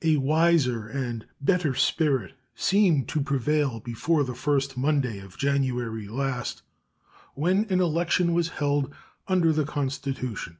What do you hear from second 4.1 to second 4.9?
the first